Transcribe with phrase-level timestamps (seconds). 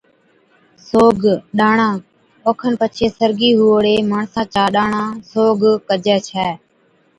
[0.87, 1.19] سوگ/
[1.57, 1.89] ڏاڻا،
[2.47, 6.49] اوکن پڇي سرگِي ھئُوڙي ماڻسا چا ڏاڻا/ سوگ ڪجَي ڇَي